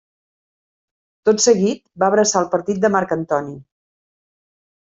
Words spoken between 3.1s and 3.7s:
Antoni.